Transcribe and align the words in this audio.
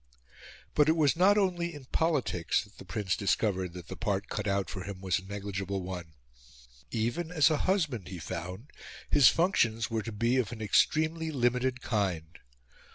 But 0.73 0.89
it 0.89 0.95
was 0.97 1.15
not 1.15 1.37
only 1.37 1.75
in 1.75 1.85
politics 1.85 2.63
that 2.63 2.79
the 2.79 2.85
Prince 2.85 3.15
discovered 3.15 3.73
that 3.73 3.87
the 3.87 3.95
part 3.95 4.29
cut 4.29 4.47
out 4.47 4.67
for 4.67 4.83
him 4.83 4.99
was 4.99 5.19
a 5.19 5.25
negligible 5.25 5.83
one. 5.83 6.15
Even 6.89 7.29
as 7.29 7.51
a 7.51 7.57
husband, 7.69 8.07
he 8.07 8.17
found, 8.17 8.71
his 9.11 9.27
functions 9.29 9.91
were 9.91 10.01
to 10.01 10.11
be 10.11 10.37
of 10.37 10.51
an 10.51 10.59
extremely 10.59 11.29
limited 11.29 11.81
kind. 11.83 12.39